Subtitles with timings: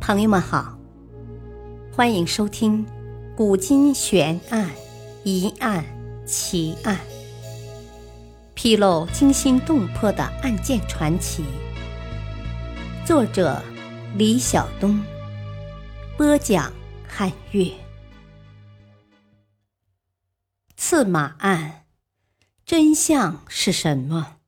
[0.00, 0.76] 朋友们好，
[1.94, 2.84] 欢迎收听
[3.36, 4.70] 《古今悬案、
[5.24, 5.84] 疑案、
[6.26, 6.96] 奇案》，
[8.54, 11.44] 披露惊心动魄的案件传奇。
[13.06, 13.62] 作者：
[14.16, 15.00] 李晓东，
[16.16, 16.72] 播讲：
[17.06, 17.70] 汉月。
[20.76, 21.84] 刺马案，
[22.64, 24.38] 真相是什么？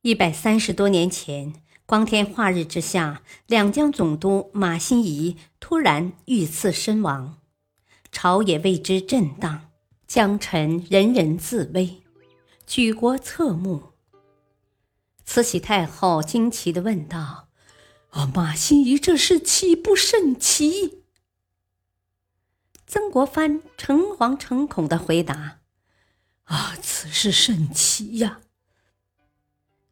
[0.00, 1.52] 一百三十多年前。
[1.90, 7.40] 光天化日之下，两江总督马新贻突然遇刺身亡，
[8.12, 9.72] 朝野为之震荡，
[10.06, 12.00] 江臣人人自危，
[12.64, 13.94] 举国侧目。
[15.24, 17.48] 慈禧太后惊奇地问道
[18.10, 21.02] ：“啊，马新贻这事岂不甚奇？”
[22.86, 25.58] 曾国藩诚惶诚恐地回答
[26.46, 28.42] ：“啊，此事甚奇呀。”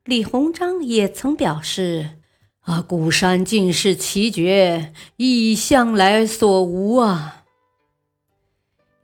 [0.09, 2.17] 李鸿章也曾表示
[2.65, 7.45] ：“啊，古山尽是奇绝，亦向来所无啊。”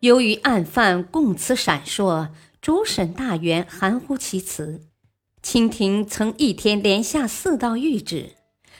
[0.00, 2.30] 由于案犯供词闪烁，
[2.62, 4.80] 主审大员含糊其辞，
[5.42, 8.30] 清廷曾一天连下四道谕旨，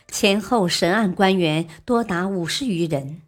[0.09, 3.21] 前后审案官员多达五十余人，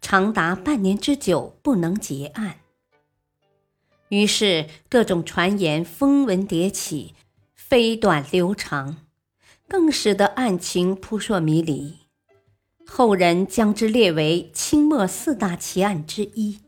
[0.00, 2.60] 长达半年之久不能结案。
[4.08, 7.12] 于是各种传言风闻迭起。
[7.68, 8.96] 飞短流长，
[9.68, 11.98] 更使得案情扑朔迷离。
[12.86, 16.60] 后人将之列为清末四大奇案之一。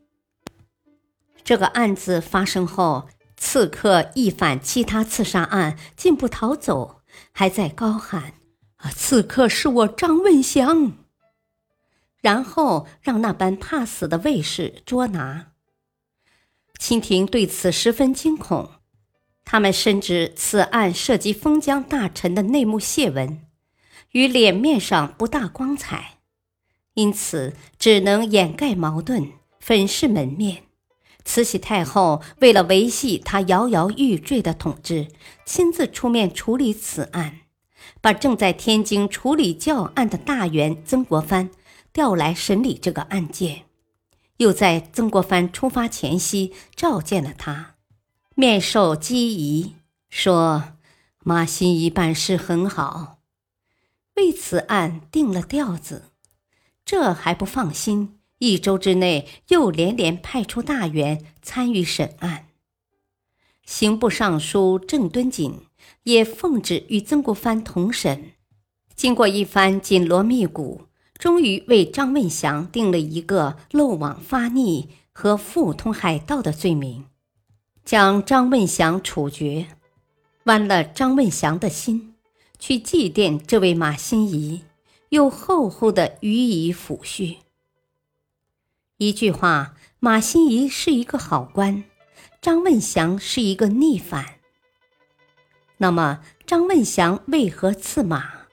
[1.42, 7.00] 这个案子发生后，刺客一反其他刺杀案，竟不逃走，
[7.32, 8.34] 还在高喊
[8.76, 10.92] ：“啊，刺客是我张问祥！”
[12.20, 15.52] 然后让那般怕死的卫士捉拿。
[16.78, 18.72] 清廷对此十分惊恐。
[19.52, 23.40] 他们深知此案涉及封疆大臣的内幕泄闻，
[24.12, 26.18] 与脸面上不大光彩，
[26.94, 30.62] 因此只能掩盖矛盾，粉饰门面。
[31.24, 35.08] 慈禧太后为了维系她摇摇欲坠的统治，
[35.44, 37.40] 亲自出面处理此案，
[38.00, 41.50] 把正在天津处理教案的大员曾国藩
[41.92, 43.62] 调来审理这个案件，
[44.36, 47.74] 又在曾国藩出发前夕召见了他。
[48.40, 49.74] 面授机宜，
[50.08, 50.72] 说
[51.22, 53.18] 马新贻办事很好，
[54.16, 56.04] 为此案定了调子。
[56.86, 62.46] 这还不放心，一周之内又连连派出大员参与审案。
[63.66, 65.60] 刑部尚书郑敦锦
[66.04, 68.32] 也奉旨与曾国藩同审。
[68.96, 70.86] 经过一番紧锣密鼓，
[71.18, 77.04] 终于为张问祥定了一个漏网发逆和互通海盗的罪名。
[77.84, 79.66] 将张问祥处决，
[80.44, 82.14] 剜了张问祥的心，
[82.58, 84.60] 去祭奠这位马新贻，
[85.08, 87.38] 又厚厚的予以抚恤。
[88.98, 91.84] 一句话，马新贻是一个好官，
[92.40, 94.36] 张问祥是一个逆反。
[95.78, 98.46] 那么，张问祥为何刺马？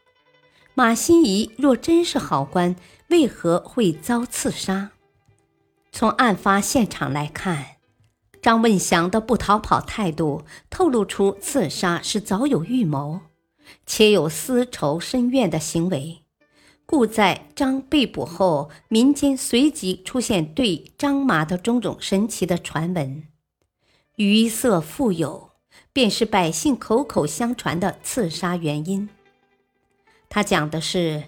[0.74, 2.76] 马新贻若真是好官，
[3.10, 4.92] 为何会遭刺杀？
[5.92, 7.77] 从案发现场来看。
[8.48, 13.20] 张问祥的不逃跑态度，透露出刺杀是早有预谋，
[13.86, 16.20] 且有私仇深怨的行为，
[16.86, 23.28] 故在张被捕后，民间随即出现对张马的种种神奇的传闻，
[24.16, 25.50] 余色富有，
[25.92, 29.10] 便是百姓口口相传的刺杀原因。
[30.30, 31.26] 他讲的是，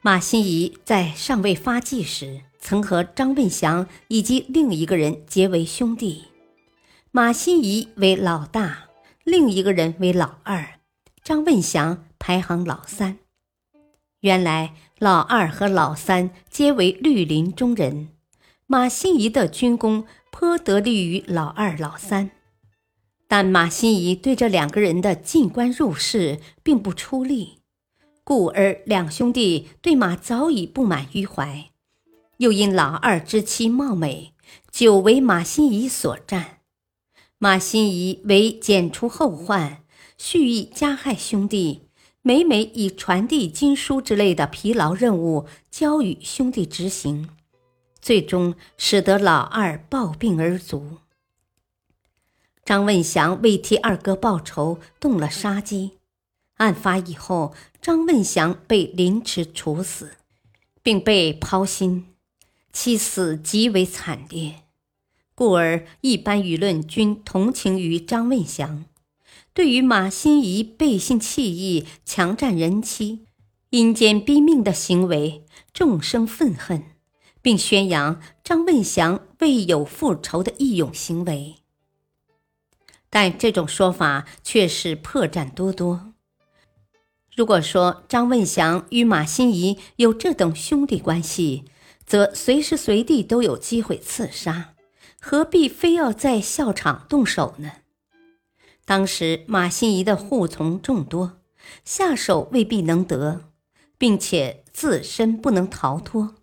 [0.00, 6.26] 马新贻在尚未发迹时，曾和张问祥以及另一个人结为兄弟。
[7.14, 8.88] 马新贻为老大，
[9.22, 10.80] 另一个人为老二，
[11.22, 13.18] 张问祥排行老三。
[14.20, 18.08] 原来老二和老三皆为绿林中人，
[18.66, 22.30] 马新贻的军功颇得力于老二、老三。
[23.28, 27.58] 但马新贻对这两个人的进关入仕并不出力，
[28.24, 31.68] 故而两兄弟对马早已不满于怀。
[32.38, 34.32] 又因老二之妻貌美，
[34.70, 36.60] 久为马新贻所占。
[37.42, 39.82] 马新贻为剪除后患，
[40.16, 41.88] 蓄意加害兄弟，
[42.22, 47.28] 每每以传递经书之类的疲劳任务交予兄弟执行，
[48.00, 50.98] 最终使得老二暴病而卒。
[52.64, 55.98] 张问祥为替二哥报仇，动了杀机。
[56.58, 60.12] 案发以后，张问祥被凌迟处死，
[60.80, 62.06] 并被抛心，
[62.72, 64.62] 其死极为惨烈。
[65.42, 68.84] 故而，一般舆论均同情于张问祥，
[69.52, 73.24] 对于马新贻背信弃义、强占人妻，
[73.70, 76.84] 阴间逼命的行为，众生愤恨，
[77.42, 81.56] 并宣扬张问祥未有复仇的义勇行为。
[83.10, 86.12] 但这种说法却是破绽多多。
[87.34, 91.64] 如果说张问祥与马新贻有这等兄弟关系，
[92.06, 94.71] 则随时随地都有机会刺杀，
[95.24, 97.70] 何必非要在校场动手呢？
[98.84, 101.38] 当时马新贻的护从众多，
[101.84, 103.44] 下手未必能得，
[103.96, 106.34] 并且自身不能逃脱。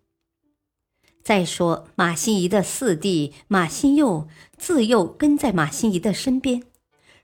[1.22, 6.64] 再说马新贻的四弟马新佑自幼跟在马新贻的身边，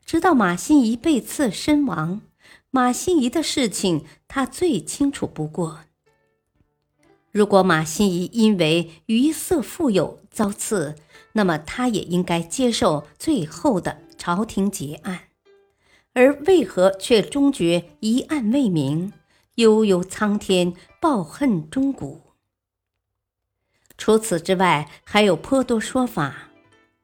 [0.05, 2.21] 直到马新贻被刺身亡，
[2.69, 5.79] 马新贻的事情他最清楚不过。
[7.35, 10.95] 如果马新贻因为鱼色富有遭刺，
[11.33, 15.23] 那么他也应该接受最后的朝廷结案，
[16.13, 19.11] 而为何却终觉一案未明，
[19.55, 22.21] 悠悠苍天，抱恨终古？
[23.97, 26.51] 除此之外，还有颇多说法，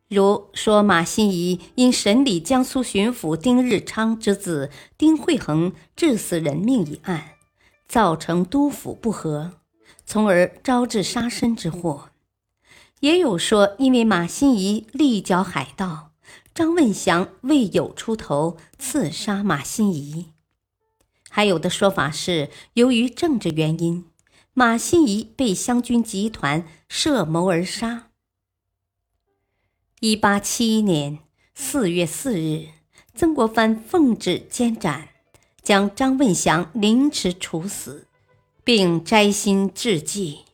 [0.08, 7.32] 如说马新贻因审理江苏巡抚丁日昌之子丁惠恒致死人命一案，
[7.86, 9.52] 造成督府不和。
[10.12, 12.10] 从而招致杀身之祸，
[13.00, 16.12] 也有说因为马新贻力剿海盗，
[16.54, 20.26] 张问祥未有出头刺杀马新贻；
[21.30, 24.04] 还有的说法是由于政治原因，
[24.54, 28.10] 马新贻被湘军集团设谋而杀。
[30.02, 31.20] 一八七一年
[31.56, 32.68] 四月四日，
[33.16, 35.08] 曾国藩奉旨监斩，
[35.64, 38.08] 将张问祥凌迟处死。
[38.64, 40.46] 并摘心致祭。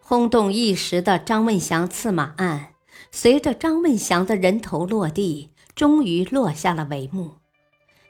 [0.00, 2.74] 轰动一时的张问祥刺马案，
[3.10, 7.36] 随着张问祥的人头落地，终于落下了帷幕。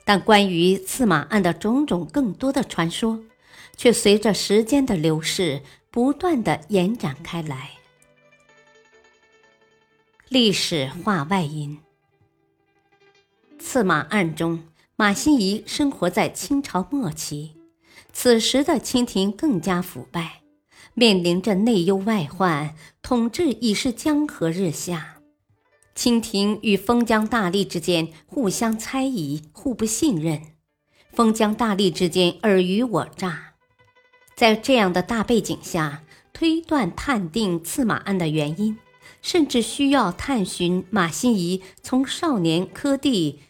[0.05, 3.23] 但关于刺马案的种种更多的传说，
[3.77, 7.71] 却随着时间的流逝，不断的延展开来。
[10.29, 11.79] 历史话外音：
[13.59, 14.65] 刺马案中，
[14.97, 17.55] 马新贻生活在清朝末期。
[18.17, 20.41] 此时的清廷更加腐败，
[20.95, 25.17] 面临着内忧外患，统治已是江河日下。
[25.95, 30.41] 清廷与封疆大吏之间互相猜疑，互不信任，
[31.13, 33.55] 封疆大吏之间尔虞我诈。
[34.35, 36.03] 在这样的大背景下，
[36.33, 38.79] 推断判定刺马案的原因，
[39.21, 43.41] 甚至需要探寻马新贻从少年科第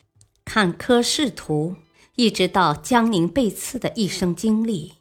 [0.44, 1.76] 坎坷仕途。
[2.16, 4.92] 一直到江宁被刺的一生经历，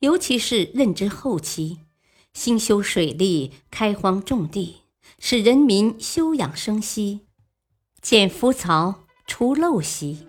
[0.00, 1.78] 尤其是任职后期，
[2.34, 4.82] 兴修水利、开荒种地，
[5.18, 7.20] 使人民休养生息，
[8.02, 10.26] 减浮曹、除陋习，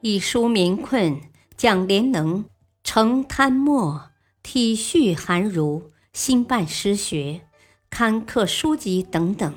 [0.00, 1.20] 以纾民困，
[1.56, 2.44] 讲廉能，
[2.82, 4.10] 惩贪墨，
[4.42, 7.42] 体恤寒儒，兴办诗学，
[7.88, 9.54] 刊刻书籍等等。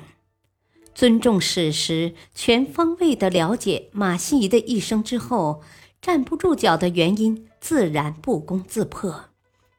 [0.96, 5.62] 尊重史实，全方位的了解马新贻的一生之后，
[6.00, 9.26] 站不住脚的原因自然不攻自破，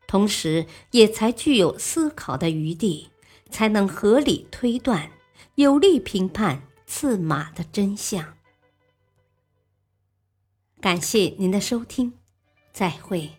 [0.05, 3.09] 同时也才具有思考的余地，
[3.49, 5.09] 才能合理推断，
[5.55, 8.35] 有力评判刺马的真相。
[10.79, 12.13] 感谢您的收听，
[12.71, 13.36] 再会。